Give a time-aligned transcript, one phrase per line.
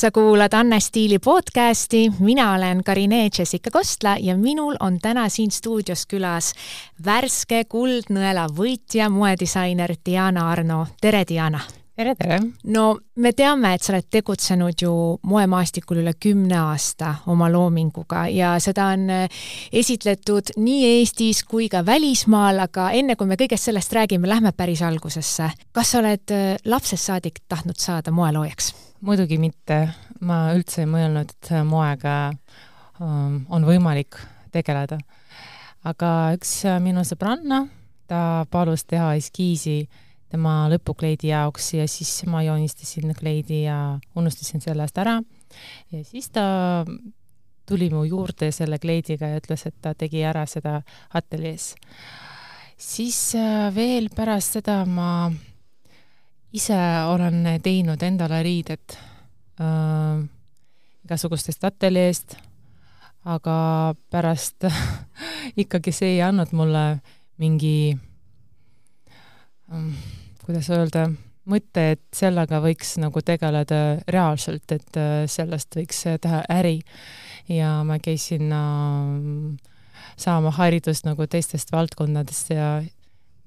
[0.00, 5.50] sa kuulad Anne Stiili podcasti, mina olen Karine Jessica Kostla ja minul on täna siin
[5.50, 6.54] stuudios külas
[7.04, 10.86] värske kuldnõela võitja, moedisainer Diana Arno.
[11.00, 11.79] tere, Diana!
[12.00, 12.38] Tere, tere!
[12.72, 12.84] no
[13.20, 14.92] me teame, et sa oled tegutsenud ju
[15.28, 19.40] moemaastikul üle kümne aasta oma loominguga ja seda on äh,
[19.82, 24.82] esitletud nii Eestis kui ka välismaal, aga enne kui me kõigest sellest räägime, lähme päris
[24.86, 25.50] algusesse.
[25.72, 28.72] kas sa oled äh, lapsest saadik tahtnud saada moeloojaks?
[29.00, 29.82] muidugi mitte,
[30.20, 32.18] ma üldse ei mõelnud, et moega
[33.00, 34.20] um, on võimalik
[34.52, 35.00] tegeleda.
[35.84, 37.66] aga üks äh, minu sõbranna,
[38.08, 39.82] ta palus teha eskiisi
[40.30, 45.20] tema lõpukleidi jaoks ja siis ma joonistasin kleidi ja unustasin selle eest ära.
[45.92, 46.44] ja siis ta
[47.66, 50.80] tuli mu juurde selle kleidiga ja ütles, et ta tegi ära seda
[51.14, 51.74] ateljees.
[52.76, 55.30] siis äh, veel pärast seda ma
[56.52, 58.96] ise olen teinud endale riided
[59.60, 60.22] äh,
[61.04, 62.36] igasugustest ateljeest,
[63.24, 64.66] aga pärast
[65.62, 66.84] ikkagi see ei andnud mulle
[67.40, 67.98] mingi
[69.72, 69.94] ähm,
[70.44, 71.08] kuidas öelda,
[71.50, 76.80] mõte, et sellega võiks nagu tegeleda reaalselt, et äh, sellest võiks teha äri.
[77.48, 79.70] ja ma käisin äh,
[80.16, 82.80] saama haridust nagu teistest valdkondadest ja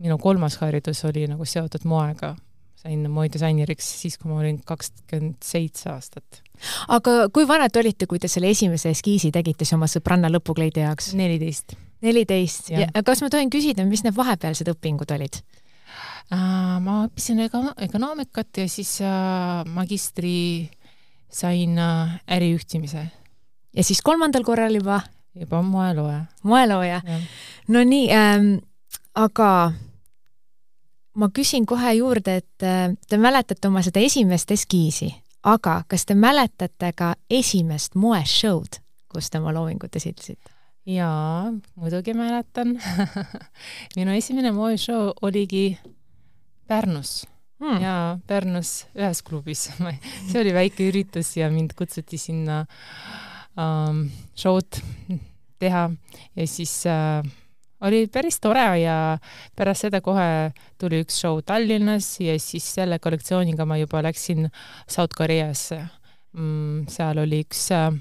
[0.04, 2.36] minu kolmas haridus oli nagu seotud moega.
[2.84, 6.42] sain moedisaineriks siis, kui ma olin kakskümmend seitse aastat.
[6.88, 10.84] aga kui vanad te olite, kui te selle esimese eskiisi tegite siis oma sõbranna lõpukleidi
[10.84, 11.14] jaoks?
[11.20, 11.78] neliteist.
[12.02, 15.40] neliteist ja kas ma tohin küsida, mis need vahepealsed õpingud olid?
[16.32, 20.70] Äh, ma õppisin ökonoomikat ja siis äh, magistri
[21.30, 23.08] sain äh, ärijuhtimise.
[23.76, 25.02] ja siis kolmandal korral juba?
[25.36, 26.26] juba moelooja.
[26.44, 27.02] moelooja.
[27.68, 28.56] no nii ähm,,
[29.16, 29.74] aga
[31.14, 35.12] ma küsin kohe juurde, et te mäletate oma seda esimest eskiisi,
[35.44, 38.80] aga kas te mäletate ka esimest moeshow'd,
[39.12, 40.50] kus te oma loovingut esitlesite?
[40.86, 42.80] jaa, muidugi mäletan
[43.98, 45.78] minu esimene moeshow oligi
[46.68, 47.24] Pärnus
[47.62, 47.82] hmm.
[47.84, 47.96] ja
[48.28, 49.68] Pärnus ühes klubis
[50.30, 52.64] see oli väike üritus ja mind kutsuti sinna
[53.60, 54.82] ähm, show'd
[55.62, 55.88] teha
[56.36, 57.24] ja siis äh,
[57.84, 59.18] oli päris tore ja
[59.56, 64.50] pärast seda kohe tuli üks show Tallinnas ja siis selle kollektsiooniga ma juba läksin
[64.88, 65.84] South Koreasse
[66.34, 66.88] mm,.
[66.92, 67.92] seal oli üks äh,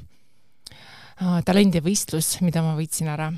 [1.46, 3.30] talendivõistlus, mida ma võitsin ära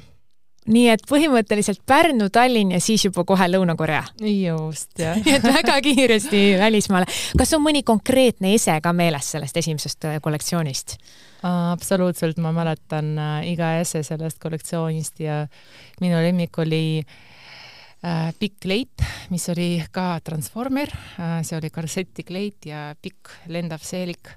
[0.70, 4.04] nii et põhimõtteliselt Pärnu, Tallinn ja siis juba kohe Lõuna-Korea.
[4.24, 7.08] just, jah nii et väga kiiresti välismaale.
[7.38, 10.96] kas on mõni konkreetne ese ka meeles sellest esimesest äh, kollektsioonist?
[11.44, 15.42] absoluutselt, ma mäletan äh, iga ese sellest kollektsioonist ja
[16.00, 19.04] minu lemmik oli äh, pikk kleit,
[19.34, 20.92] mis oli ka transformer
[21.44, 24.32] see oli karsetikleit ja pikk lendav seelik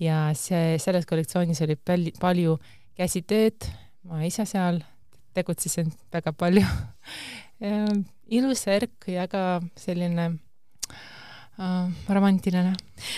[0.00, 2.56] ja see, selles kollektsioonis oli palju, palju
[2.98, 3.68] käsitööd,
[4.08, 4.80] ma ise seal
[5.38, 6.66] tegutsesin väga palju
[8.38, 10.26] ilus värk ja ka selline
[11.58, 12.74] äh, romantiline.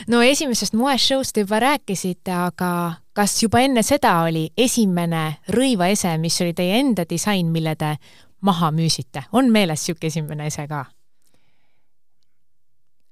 [0.09, 2.73] no esimesest moeshow'st juba rääkisite, aga
[3.13, 7.97] kas juba enne seda oli esimene rõivaese, mis oli teie enda disain, mille te
[8.41, 10.85] maha müüsite, on meeles niisugune esimene ese ka?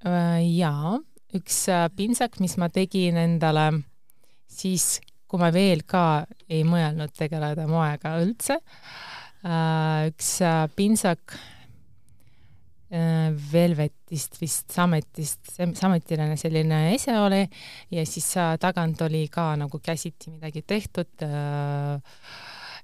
[0.06, 0.98] Äh, jaa,
[1.34, 3.72] üks äh, pintsak, mis ma tegin endale
[4.48, 8.58] siis, kui ma veel ka ei mõelnud tegeleda moega üldse,
[9.44, 11.36] äh, üks äh, pintsak
[12.88, 17.42] äh, Velvetist vist, Sametist, sametiline selline ese oli
[17.92, 18.30] ja siis
[18.60, 21.28] tagant oli ka nagu käsiti midagi tehtud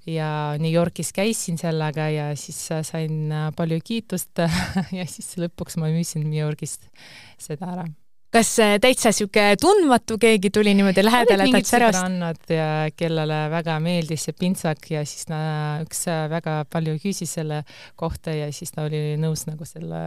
[0.05, 0.31] ja
[0.61, 4.45] New Yorgis käisin sellega ja siis sain palju kiitust
[4.99, 6.91] ja siis lõpuks ma müüsin New Yorgist
[7.41, 7.89] seda ära
[8.35, 12.01] kas äh, täitsa sihuke tundmatu keegi tuli niimoodi lähedale, et särast?
[12.01, 15.39] sõbrannad ja kellele väga meeldis see pintsak ja siis na,
[15.85, 17.63] üks äh, väga palju küsis selle
[18.01, 20.03] kohta ja siis ta oli nõus nagu selle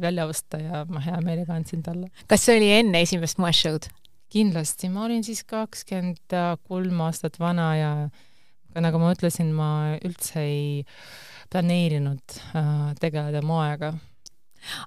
[0.00, 2.08] välja osta ja ma hea meelega andsin talle.
[2.30, 3.90] kas see oli enne esimest moeshow'd?
[4.30, 6.36] kindlasti, ma olin siis kakskümmend
[6.70, 7.92] kolm aastat vana ja
[8.78, 10.84] nagu ma ütlesin, ma üldse ei
[11.50, 12.70] planeerinud äh,
[13.02, 13.92] tegeleda moega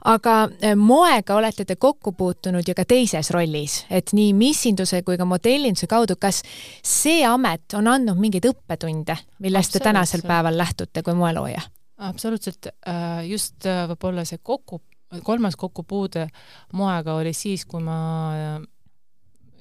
[0.09, 5.17] aga eh, moega olete te kokku puutunud ju ka teises rollis, et nii missinduse kui
[5.19, 6.43] ka modellinduse kaudu, kas
[6.85, 11.61] see amet on andnud mingeid õppetunde, millest te tänasel päeval lähtute kui moelooja?
[12.03, 14.81] absoluutselt, äh, just äh, võib-olla see kokku,
[15.23, 16.27] kolmas kokkupuude
[16.73, 18.59] moega oli siis, kui ma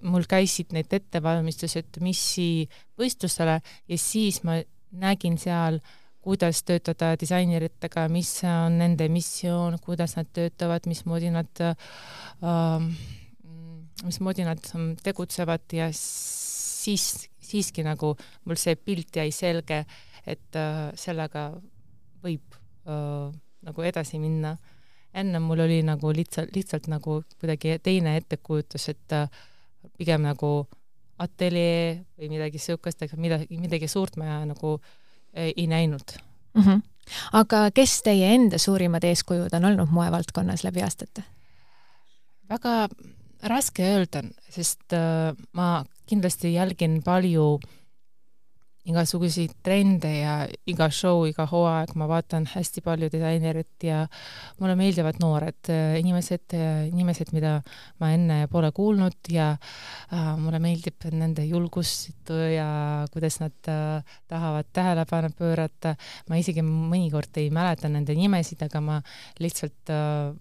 [0.02, 2.66] mul käisid need ettevalmistused missi
[2.98, 4.56] võistlusele ja siis ma
[4.98, 11.62] nägin seal äh, kuidas töötada disaineritega, mis on nende missioon, kuidas nad töötavad, mismoodi nad
[11.66, 12.86] äh,
[14.04, 14.58] mismoodi nad
[15.02, 18.14] tegutsevad ja siis, siiski nagu
[18.44, 19.84] mul see pilt jäi selge,
[20.26, 21.50] et äh, sellega
[22.22, 23.32] võib äh,
[23.62, 24.56] nagu edasi minna.
[25.14, 29.28] enne mul oli nagu lihtsalt, lihtsalt nagu kuidagi teine ettekujutus, et äh,
[29.98, 30.66] pigem nagu
[31.18, 35.01] ateljee või midagi niisugust, aga midagi, midagi suurt ma nagu ei,
[35.34, 36.16] ei näinud
[36.54, 36.62] mm.
[36.62, 36.80] -hmm.
[37.32, 41.24] aga kes teie enda suurimad eeskujud on olnud moevaldkonnas läbi aastate?
[42.48, 42.88] väga
[43.42, 47.60] raske öelda, sest äh, ma kindlasti jälgin palju
[48.88, 50.32] igasuguseid trende ja
[50.66, 54.00] iga show, iga hooaeg ma vaatan hästi palju disainerit ja
[54.58, 56.56] mulle meeldivad noored äh, inimesed,
[56.90, 57.60] inimesed, mida
[58.02, 64.72] ma enne pole kuulnud ja äh, mulle meeldib nende julgust ja kuidas nad äh, tahavad
[64.72, 65.94] tähelepanu pöörata.
[66.28, 68.98] ma isegi mõnikord ei mäleta nende nimesid, aga ma
[69.38, 70.34] lihtsalt äh,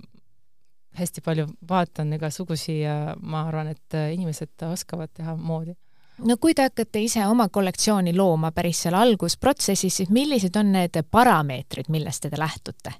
[0.97, 5.77] hästi palju vaatan igasugusi ja ma arvan, et äh, inimesed oskavad teha moodi
[6.27, 11.01] no kui te hakkate ise oma kollektsiooni looma päris seal algusprotsessis, siis millised on need
[11.11, 12.93] parameetrid, millest te lähtute?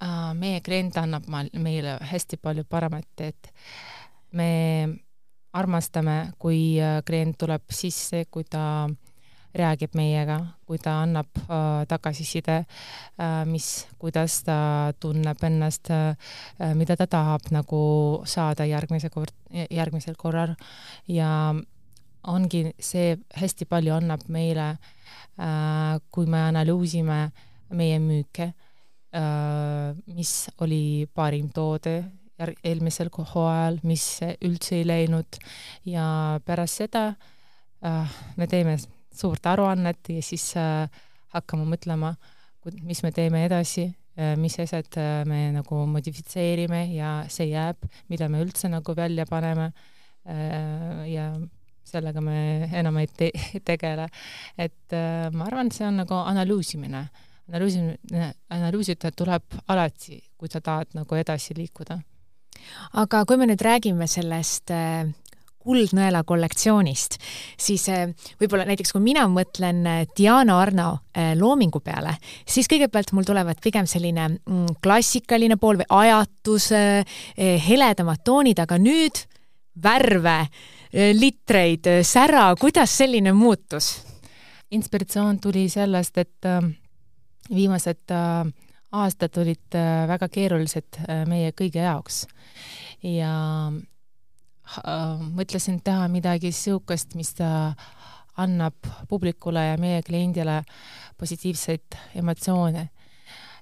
[0.00, 3.52] Äh, meie klient annab meile hästi palju parameetreid.
[4.32, 4.50] me
[5.52, 8.88] armastame, kui äh, klient tuleb sisse, kui ta
[9.54, 16.14] räägib meiega, kui ta annab äh, tagasiside äh,, mis, kuidas ta tunneb ennast äh,,
[16.74, 17.82] mida ta tahab nagu
[18.24, 19.34] saada järgmise kord,
[19.70, 20.54] järgmisel korral
[21.08, 21.54] ja
[22.28, 24.74] ongi see hästi palju annab meile
[25.38, 27.20] äh,, kui me analüüsime
[27.76, 28.50] meie müüke
[29.14, 32.02] äh,, mis oli parim toode
[32.64, 34.04] eelmisel hooajal, mis
[34.40, 35.36] üldse ei läinud.
[35.84, 37.10] Ja pärast seda
[37.84, 38.78] äh, me teeme
[39.12, 40.54] suurt aruannet ja siis
[41.34, 42.14] hakkame mõtlema,
[42.80, 43.90] mis me teeme edasi
[44.36, 44.96] mis asjad
[45.28, 49.70] me nagu modifitseerime ja see jääb, mida me üldse nagu välja paneme
[51.08, 51.30] ja
[51.90, 53.30] sellega me enam ei te
[53.68, 54.08] tegele.
[54.58, 57.08] et äh, ma arvan, et see on nagu analüüsimine.
[57.50, 61.98] analüüsimine, analüüsida tuleb alati, kui sa tahad nagu edasi liikuda.
[62.92, 65.10] aga kui me nüüd räägime sellest äh,
[65.60, 67.18] kuldnõela kollektsioonist,
[67.60, 68.08] siis äh,
[68.40, 72.16] võib-olla näiteks kui mina mõtlen äh, Diana Arno äh, loomingu peale,
[72.48, 76.70] siis kõigepealt mul tulevad pigem selline mm, klassikaline pool või ajatus,
[77.36, 79.24] heledamad toonid, aga nüüd
[79.80, 80.38] värve
[80.92, 84.10] litreid, eh, sära, kuidas selline muutus?
[84.70, 86.62] inspiratsioon tuli sellest, et äh,
[87.54, 88.52] viimased äh,
[88.92, 92.24] aastad olid äh, väga keerulised meie kõigi jaoks
[93.02, 93.32] ja
[95.34, 97.32] mõtlesin teha midagi niisugust, mis
[98.38, 100.60] annab publikule ja meie kliendile
[101.18, 102.88] positiivseid emotsioone.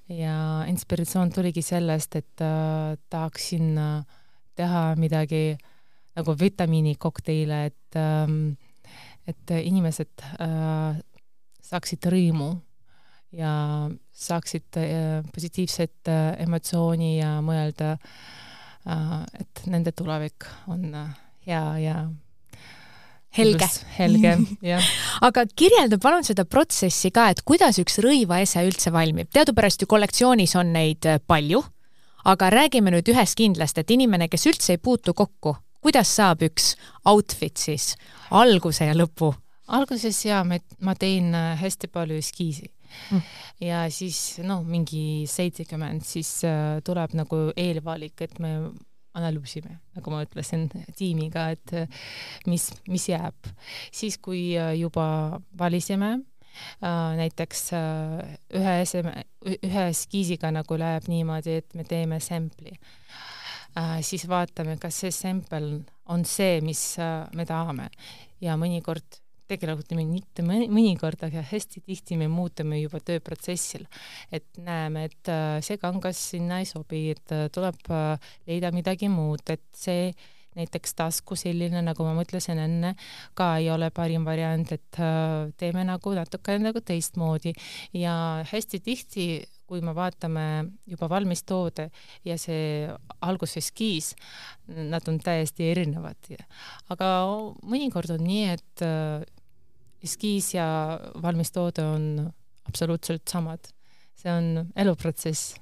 [0.09, 0.35] ja
[0.67, 2.45] inspiratsioon tuligi sellest, et
[3.09, 3.73] tahaksin
[4.55, 5.78] teha midagi äh,
[6.17, 8.55] nagu vitamiinikokteile, et ähm,
[9.29, 10.97] et inimesed äh,
[11.69, 12.49] saaksid rõõmu
[13.35, 13.51] ja
[14.15, 21.13] saaksid äh, positiivset äh, emotsiooni ja mõelda äh,, et nende tulevik on äh,
[21.45, 21.95] hea ja
[23.37, 23.69] helge.
[23.99, 24.35] helge,
[24.71, 24.91] jah.
[25.25, 29.29] aga kirjelda palun seda protsessi ka, et kuidas üks rõivaese üldse valmib.
[29.33, 31.61] teadupärast ju kollektsioonis on neid äh, palju,
[32.25, 36.73] aga räägime nüüd ühest kindlast, et inimene, kes üldse ei puutu kokku kuidas saab üks
[37.07, 37.93] outfit siis
[38.31, 39.33] alguse ja lõpu?
[39.69, 42.69] alguses jaa, me, ma teen äh, hästi palju eskiisi
[43.11, 43.21] mm.
[43.67, 48.55] ja siis noh, mingi seitsekümmend, siis äh, tuleb nagu eelvalik, et me
[49.17, 50.67] analüüsime, nagu ma ütlesin
[50.97, 52.01] tiimiga, et äh,
[52.49, 53.53] mis, mis jääb.
[53.91, 61.59] siis, kui äh, juba valisime äh, näiteks äh, ühe eseme, ühe eskiisiga nagu läheb niimoodi,
[61.61, 62.77] et me teeme sample'i
[64.01, 67.89] siis vaatame, kas see sample on see, mis äh, me tahame.
[68.41, 73.87] Ja mõnikord tegelikult mitte mõnikord, aga hästi tihti me muutume juba tööprotsessil.
[74.31, 79.09] et näeme, et äh, see kangas sinna ei sobi, et äh, tuleb äh, leida midagi
[79.09, 80.11] muud, et see
[80.57, 82.95] näiteks tasku selline, nagu ma mõtlesin enne,
[83.37, 84.97] ka ei ole parim variant, et
[85.61, 87.53] teeme nagu natuke nagu teistmoodi.
[87.95, 89.27] Ja hästi tihti
[89.69, 90.45] kui me vaatame
[90.89, 91.89] juba valmis toode
[92.25, 92.87] ja see
[93.21, 94.15] alguseskiis,
[94.67, 96.33] nad on täiesti erinevad.
[96.89, 97.09] aga
[97.61, 99.21] mõnikord on nii, et äh,
[100.03, 100.67] eskiis ja
[101.21, 102.05] valmis toode on
[102.69, 103.71] absoluutselt samad.
[104.19, 105.55] see on eluprotsess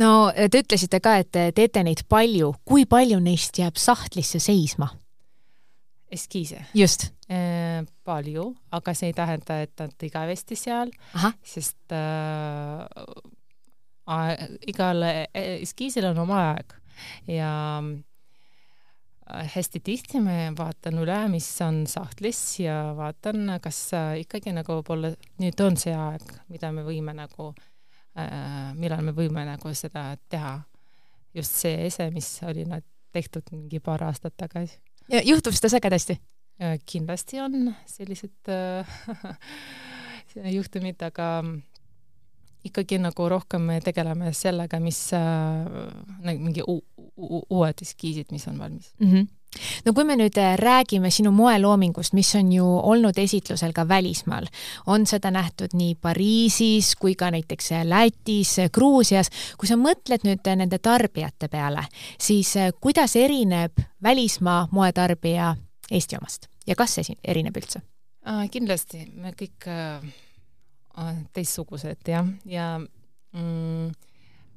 [0.00, 4.90] no te ütlesite ka, et teete neid palju, kui palju neist jääb sahtlisse seisma?
[6.12, 6.62] eskiise?
[6.74, 7.84] just e,.
[8.08, 10.92] palju, aga see ei tähenda, et nad igavesti seal,
[11.44, 12.86] sest äh,
[14.68, 15.28] igal e-,
[15.62, 16.76] eskiisil on oma aeg
[17.28, 17.52] ja
[19.28, 23.82] hästi tihti ma vaatan üle, mis on sahtlis ja vaatan, kas
[24.22, 25.12] ikkagi nagu võib-olla
[25.42, 27.52] nüüd on see aeg, mida me võime nagu
[28.78, 30.58] millal me võime nagu seda teha.
[31.34, 34.80] just see ese, mis oli nad tehtud mingi paar aastat tagasi.
[35.12, 36.18] ja juhtub seda sagedasti?
[36.86, 38.50] kindlasti on sellised
[40.56, 41.28] juhtumid, aga
[42.64, 45.66] ikkagi nagu rohkem me tegeleme sellega, mis äh,
[46.24, 49.10] nagu mingi uued eskiisid, mis on valmis mm.
[49.12, 49.26] -hmm
[49.84, 54.46] no kui me nüüd äh, räägime sinu moeloomingust, mis on ju olnud esitlusel ka välismaal,
[54.86, 60.52] on seda nähtud nii Pariisis kui ka näiteks äh, Lätis, Gruusias, kui sa mõtled nüüd
[60.56, 61.86] nende tarbijate peale,
[62.20, 63.72] siis kuidas erineb
[64.02, 65.56] välismaa moetarbija
[65.90, 67.80] Eesti omast ja kas see erineb üldse?
[68.52, 69.64] kindlasti, me kõik
[71.34, 73.90] teistsugused jah, ja mm,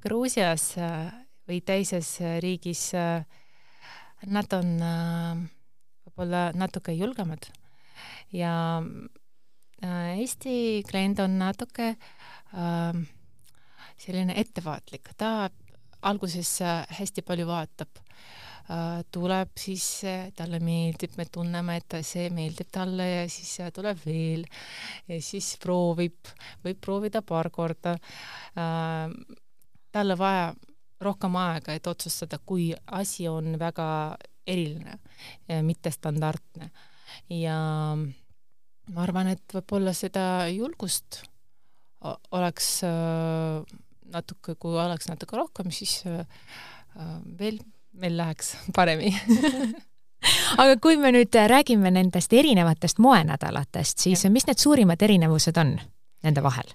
[0.02, 1.12] Gruusias äh,
[1.50, 3.22] või teises riigis äh,
[4.32, 5.42] nad on äh,
[6.08, 7.50] võib-olla natuke julgemad.
[8.32, 8.82] Ja
[9.82, 11.96] Eesti klient on natuke
[13.98, 15.50] selline ettevaatlik, ta
[16.06, 16.52] alguses
[17.00, 17.90] hästi palju vaatab.
[17.98, 18.22] Äh,
[19.12, 19.86] tuleb, siis
[20.38, 24.46] talle meeldib, me tunneme, et see meeldib talle ja siis tuleb veel
[25.10, 26.32] ja siis proovib,
[26.64, 27.98] võib proovida paar korda.
[28.56, 29.12] Äh,
[29.92, 30.52] talle vaja
[31.02, 33.88] rohkem aega, et otsustada, kui asi on väga
[34.48, 35.00] eriline,
[35.66, 36.70] mitte standardne.
[37.30, 37.58] ja
[38.92, 41.24] ma arvan, et võib-olla seda julgust
[42.32, 43.62] oleks äh,
[44.14, 46.02] natuke, kui oleks natuke rohkem, siis
[47.40, 47.60] veel
[47.94, 49.16] meil läheks paremini
[50.62, 54.32] aga kui me nüüd räägime nendest erinevatest moenädalatest, siis ja.
[54.34, 55.76] mis need suurimad erinevused on
[56.24, 56.70] nende vahel?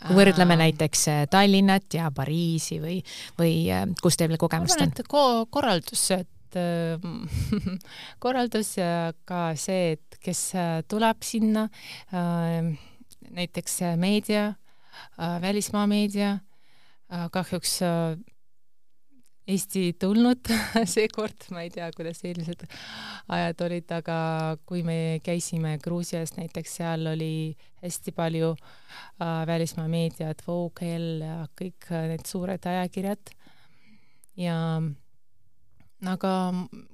[0.00, 2.98] kui võrdleme näiteks äh, Tallinnat ja Pariisi või,
[3.38, 4.92] või äh, kus teil kogemust on?
[5.08, 5.24] ko?
[5.52, 7.08] korraldus, et äh,
[8.24, 10.40] korraldus ja ka see, et kes
[10.90, 11.62] tuleb sinna,
[13.30, 14.50] näiteks meedia,
[15.16, 16.34] välismaa meedia,
[17.32, 17.78] kahjuks
[19.50, 20.50] Eesti tulnud
[20.94, 22.62] seekord, ma ei tea, kuidas eelmised
[23.34, 24.18] ajad olid, aga
[24.68, 31.90] kui me käisime Gruusias näiteks, seal oli hästi palju äh, välismaa meediat, Vogue ja kõik
[32.12, 33.34] need suured ajakirjad
[34.38, 34.56] ja
[36.08, 36.32] aga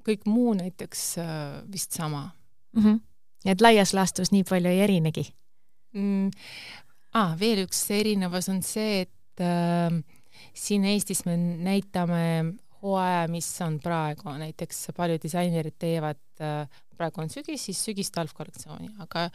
[0.06, 2.30] kõik muu näiteks äh, vist sama
[2.72, 2.82] mm.
[2.82, 3.00] -hmm.
[3.44, 5.28] et laias laastus nii palju ei erinegi
[5.92, 6.30] mm,?
[7.16, 10.02] Ah, veel üks erinevus on see, et äh,
[10.54, 12.22] siin Eestis me näitame
[12.82, 18.92] hooaja, mis on praegu, näiteks paljud disainerid teevad, äh, praegu on sügis, siis sügis-talv kollektsiooni,
[19.04, 19.28] aga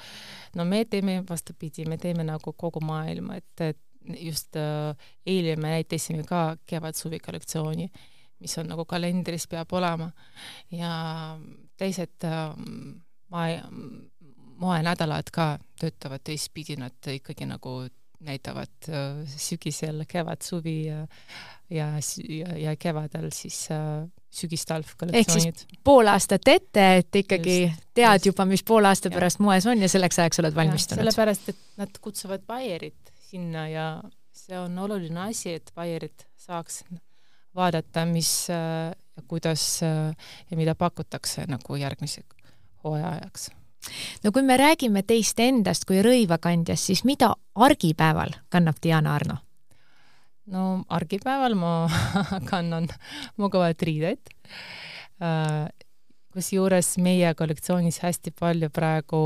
[0.58, 5.76] no me teeme vastupidi, me teeme nagu kogu maailma, et, et just äh, eile me
[5.76, 7.90] näitasime ka kevad-suvi kollektsiooni,
[8.42, 10.10] mis on nagu kalendris peab olema.
[10.74, 10.92] Ja
[11.78, 12.56] teised äh,
[13.30, 13.60] mae,
[14.62, 17.82] moenädalad ka töötavad teistpidi, nad ikkagi nagu
[18.26, 21.06] näitavad äh, sügisel, kevad, suvi ja
[21.72, 21.88] ja,
[22.58, 25.64] ja, kevadel siis äh, sügis-talv kollektsioonid.
[25.84, 28.32] pool aastat ette, et ikkagi just, tead just.
[28.32, 29.46] juba, mis poole aasta pärast ja.
[29.46, 31.02] moes on ja selleks ajaks oled valmistunud.
[31.02, 33.88] sellepärast, et nad kutsuvad buyerit sinna ja
[34.36, 36.84] see on oluline asi, et buyerid saaks
[37.56, 42.24] vaadata, mis äh, ja kuidas ja mida pakutakse nagu järgmise
[42.84, 43.50] hooaja ajaks
[44.24, 49.42] no kui me räägime teist endast kui rõivakandjast, siis mida argipäeval kannab Diana Arno?
[50.52, 51.74] no argipäeval ma
[52.52, 52.90] kannan
[53.40, 54.34] mugavaid riideid.
[55.22, 55.68] Äh,
[56.32, 59.22] kusjuures meie kollektsioonis hästi palju praegu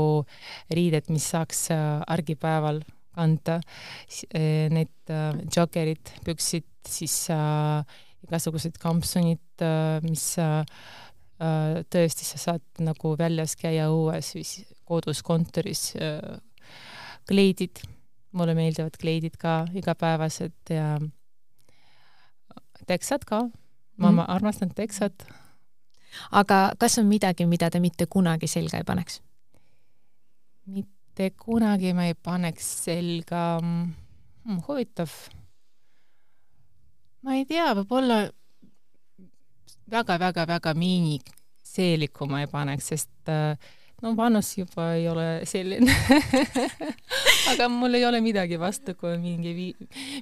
[0.74, 2.82] riided, mis saaks äh, argipäeval
[3.16, 3.60] kanda,
[4.34, 5.14] äh, need
[5.54, 7.14] joggerid, püksid, siis
[8.26, 9.62] igasugused kampsunid,
[10.02, 10.24] mis
[11.36, 14.44] tõesti, sa saad nagu väljas käia õues või
[14.88, 16.38] kodus kontoris, äh,
[17.28, 17.82] kleidid,
[18.36, 20.96] mulle meeldivad kleidid ka igapäevased ja
[22.86, 23.46] teksad ka,
[23.96, 24.24] ma mm.
[24.28, 25.26] armastan teksat.
[26.30, 29.20] aga kas on midagi, mida te mitte kunagi selga ei paneks?
[30.66, 35.10] mitte kunagi ma ei paneks selga hmm,, huvitav.
[37.22, 38.26] ma ei tea, võib-olla
[39.90, 43.58] väga-väga-väga miiniseelikku ma ei paneks, sest äh,
[44.02, 45.92] no vanus juba ei ole selline
[47.52, 49.74] aga mul ei ole midagi vastu, kui mingi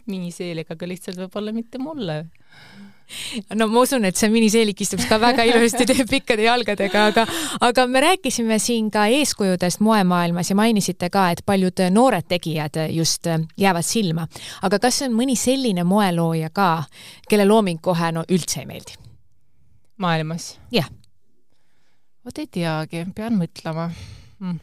[0.07, 2.25] miniseelik, aga lihtsalt võib-olla mitte mulle
[3.55, 7.27] no ma usun, et see miniseelik istuks ka väga ilusasti teie pikkade jalgadega, aga,
[7.67, 13.29] aga me rääkisime siin ka eeskujudest moemaailmas ja mainisite ka, et paljud noored tegijad just
[13.61, 14.29] jäävad silma.
[14.63, 16.85] aga kas on mõni selline moelooja ka,
[17.29, 19.04] kelle looming kohe no üldse ei meeldi?
[19.97, 20.59] maailmas?
[20.73, 20.91] jah.
[22.25, 23.89] vot ei teagi, pean mõtlema
[24.41, 24.61] mm..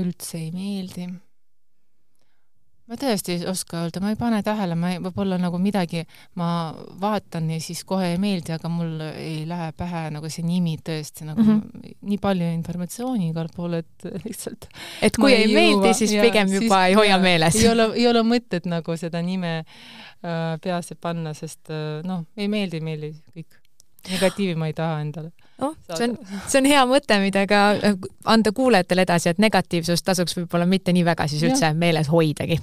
[0.00, 1.08] üldse ei meeldi
[2.84, 6.02] ma tõesti ei oska öelda, ma ei pane tähele, ma võib-olla nagu midagi
[6.40, 6.48] ma
[7.00, 11.28] vaatan ja siis kohe ei meeldi, aga mul ei lähe pähe nagu see nimi tõesti
[11.28, 11.94] nagu mm -hmm.
[12.10, 14.68] nii palju informatsiooni igal pool, et lihtsalt
[15.02, 17.56] et kui ei, ei meeldi, siis ja, pigem juba siis, ei hoia ja, meeles.
[17.56, 22.48] ei ole, ei ole mõtet nagu seda nime äh, peasse panna, sest äh, noh, ei
[22.48, 23.60] meeldi, ei meeldi, kõik.
[24.10, 26.16] negatiivi ma ei taha endale oh, see on,
[26.50, 27.98] see on hea mõte, mida ka äh,
[28.30, 31.74] anda kuulajatele edasi, et negatiivsust tasuks võib-olla mitte nii väga siis üldse ja.
[31.78, 32.60] meeles hoidagi.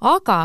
[0.00, 0.38] aga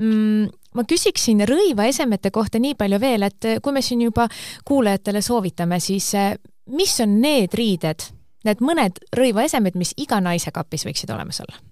[0.00, 4.28] mm, ma küsiksin rõivaesemete kohta nii palju veel, et äh, kui me siin juba
[4.64, 6.34] kuulajatele soovitame, siis äh,
[6.66, 8.10] mis on need riided,
[8.46, 11.62] need mõned rõivaesemed, mis iga naise kapis võiksid olemas olla?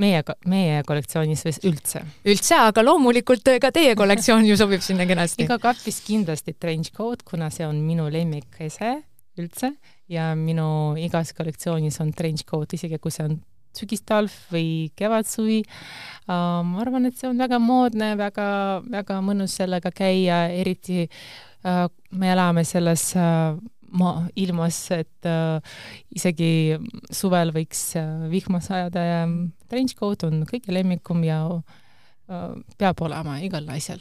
[0.00, 2.02] Meie, meie kollektsioonis või üldse?
[2.24, 5.44] üldse, aga loomulikult ka teie kollektsioon ju sobib sinna kenasti.
[5.46, 8.98] iga kapis kindlasti trench coat, kuna see on minu lemmikese
[9.40, 9.72] üldse
[10.12, 13.40] ja minu igas kollektsioonis on trench coat, isegi kui see on
[13.76, 16.60] sügistalv või kevadsuvi uh,.
[16.66, 18.46] ma arvan, et see on väga moodne, väga,
[18.92, 23.56] väga mõnus sellega käia, eriti uh, me elame selles uh,
[23.98, 25.74] maa ilmas, et äh,
[26.14, 26.78] isegi
[27.12, 29.20] suvel võiks äh, vihma sajada ja
[29.68, 34.00] trench coat on kõige lemmikum ja äh, peab olema igal naisel.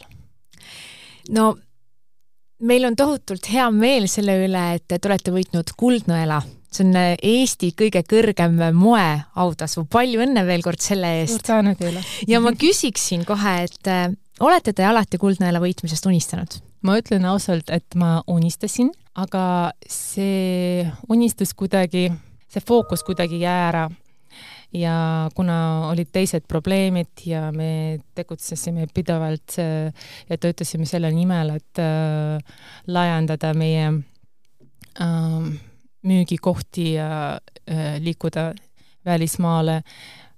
[1.30, 1.54] no
[2.62, 6.42] meil on tohutult hea meel selle üle, et te olete võitnud Kuldnõela.
[6.72, 11.42] see on äh, Eesti kõige kõrgem moeautasu, palju õnne veel kord selle eest!
[11.42, 12.04] suur tänu teile!
[12.28, 16.62] ja ma küsiksin kohe, et äh, olete te alati Kuldnõela võitmisest unistanud?
[16.86, 22.08] Ma ütlen ausalt, et ma unistasin, aga see unistus kuidagi,
[22.52, 23.90] see fookus kuidagi jäi ära.
[24.72, 29.58] ja kuna olid teised probleemid ja me tegutsesime pidevalt
[30.30, 32.40] ja töötasime selle nimel, et äh,
[32.88, 33.90] laiendada meie
[34.96, 35.52] äh,
[36.08, 38.54] müügikohti ja äh, liikuda
[39.06, 39.82] välismaale,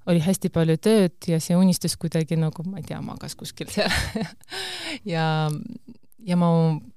[0.10, 3.93] oli hästi palju tööd ja see unistus kuidagi nagu, ma ei tea, magas kuskil seal
[5.13, 5.27] ja
[6.27, 6.47] ja ma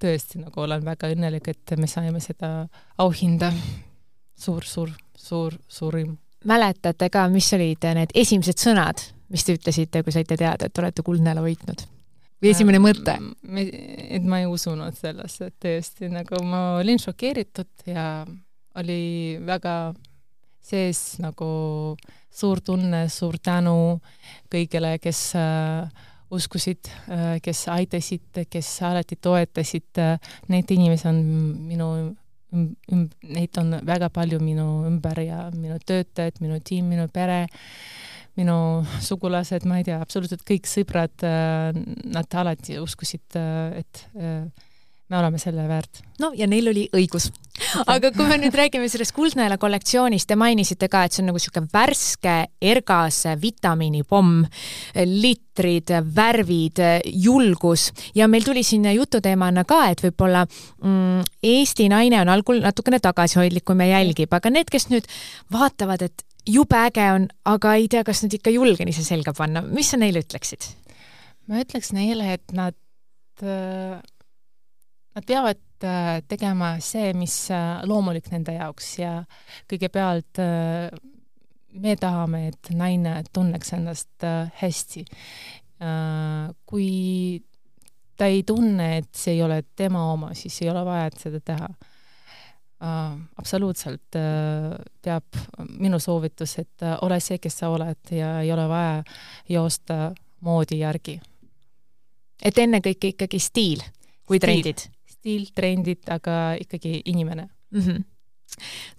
[0.03, 3.53] tõesti nagu olen väga õnnelik, et me saime seda auhinda.
[4.37, 6.17] suur, suur, suur, suurim.
[6.45, 11.03] mäletate ka, mis olid need esimesed sõnad, mis te ütlesite, kui saite teada, et olete
[11.03, 11.87] Kuldnõela võitnud?
[12.43, 13.17] või esimene mõte?
[14.09, 18.27] et ma ei usunud sellesse, et tõesti nagu ma olin šokeeritud ja
[18.77, 19.95] oli väga
[20.61, 21.97] sees nagu
[22.37, 23.99] suur tunne, suur tänu
[24.53, 30.03] kõigile, kes äh, uskusid, äh, kes aitasid, kes alati toetasid,
[30.53, 31.21] need inimesed on
[31.69, 31.91] minu
[32.55, 37.45] üm-, neid on väga palju minu ümber ja minu töötajad, minu tiim, minu pere,
[38.37, 38.59] minu
[39.05, 41.71] sugulased, ma ei tea, absoluutselt kõik sõbrad, äh,
[42.13, 44.07] nad alati uskusid, äh, et
[45.07, 46.03] me oleme selle väärt.
[46.19, 47.31] no ja neil oli õigus.
[47.93, 51.41] aga kui me nüüd räägime sellest Kuldnõela kollektsioonist, te mainisite ka, et see on nagu
[51.41, 52.37] niisugune värske,
[52.73, 54.45] ergas vitamiinipomm,
[55.11, 56.83] litrid, värvid,
[57.25, 63.01] julgus ja meil tuli siin jututeemana ka, et võib-olla mm, Eesti naine on algul natukene
[63.05, 65.07] tagasihoidlikum ja jälgib, aga need, kes nüüd
[65.55, 69.65] vaatavad, et jube äge on, aga ei tea, kas nad ikka julgen ise selga panna,
[69.67, 70.73] mis sa neile ütleksid?
[71.47, 72.75] ma ütleks neile, et nad
[73.43, 74.03] äh
[75.17, 79.13] Nad peavad äh, tegema see, mis äh, loomulik nende jaoks ja
[79.71, 80.89] kõigepealt äh,
[81.77, 84.25] me tahame, et naine tunneks ennast
[84.63, 85.03] hästi.
[86.65, 86.87] kui
[88.17, 91.41] ta ei tunne, et see ei ole tema oma, siis ei ole vaja, et seda
[91.45, 91.69] teha.
[93.37, 94.17] absoluutselt
[95.05, 95.37] peab
[95.69, 99.05] minu soovitus, et ole see, kes sa oled ja ei ole vaja
[99.49, 101.21] joosta moodi järgi.
[102.43, 103.85] et ennekõike ikkagi stiil
[104.25, 104.89] kui trendid?
[105.27, 107.83] Stiil, trendid, aga ikkagi inimene mm.
[107.83, 107.99] -hmm.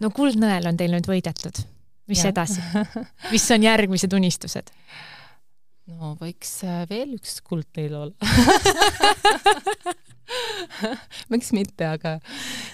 [0.03, 1.63] no Kuldnõel on teil nüüd võidetud.
[2.07, 2.29] mis ja.
[2.33, 2.61] edasi?
[3.33, 4.71] mis on järgmised unistused?
[5.87, 8.15] no võiks äh, veel üks kuldnõel olla
[11.31, 12.19] miks mitte, aga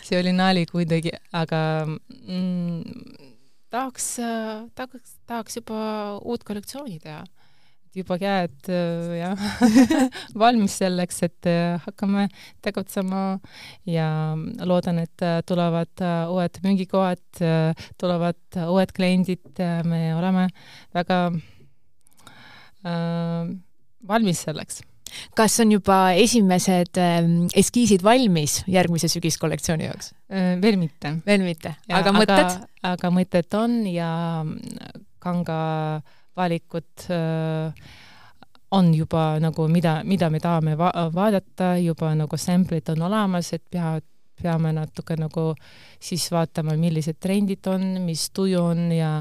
[0.02, 2.82] see oli nali kuidagi, aga mm,
[3.70, 7.22] tahaks, äh, tahaks, tahaks juba uut kollektsiooni teha
[7.98, 9.44] juba käed äh, jah
[10.44, 12.28] valmis selleks, et äh, hakkame
[12.66, 13.40] tegutsema
[13.90, 14.08] ja
[14.66, 16.04] loodan, et äh, tulevad
[16.34, 17.44] uued müügikohad,
[18.02, 20.48] tulevad uued kliendid, me oleme
[20.96, 21.20] väga
[22.88, 23.54] äh,
[24.08, 24.82] valmis selleks
[25.38, 30.14] kas on juba esimesed ähm, eskiisid valmis järgmise sügiskollektsiooni jaoks?
[30.64, 31.20] veel mitte.
[31.28, 32.58] veel mitte, aga mõtted?
[32.90, 34.10] aga mõtted on ja
[35.22, 35.60] kanga
[36.00, 37.92] äh, valikud äh,
[38.74, 43.64] on juba nagu, mida, mida me tahame va vaadata, juba nagu sample'id on olemas, et
[43.70, 44.06] peavad,
[44.42, 45.52] peame natuke nagu
[46.02, 49.20] siis vaatama, millised trendid on, mis tuju on ja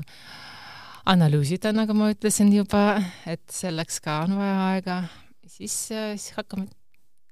[1.13, 2.97] analüüsida, nagu ma ütlesin juba,
[3.29, 5.03] et selleks ka on vaja aega,
[5.45, 6.71] siis, siis hakkame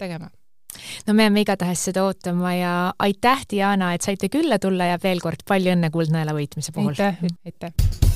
[0.00, 0.30] tegema
[1.06, 5.24] no me jääme igatahes seda ootama ja aitäh, Diana, et saite külla tulla ja veel
[5.24, 6.94] kord palju õnne Kuldnõela võitmise puhul!
[6.94, 8.09] aitäh, aitäh!